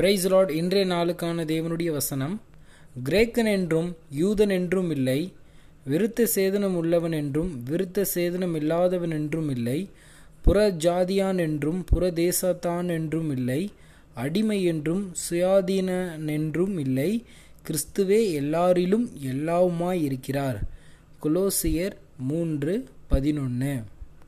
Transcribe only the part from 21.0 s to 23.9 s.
குலோசியர் மூன்று பதினொன்று